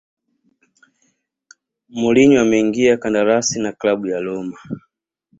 mourinho 1.89 2.39
ameingia 2.41 2.97
kandarasi 2.97 3.59
na 3.59 3.71
klabu 3.71 4.07
ya 4.07 4.19
roma 4.19 4.57